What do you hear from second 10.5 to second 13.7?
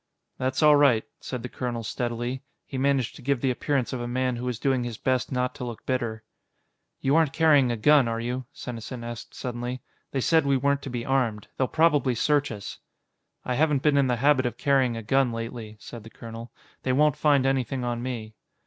weren't to be armed. They'll probably search us." "I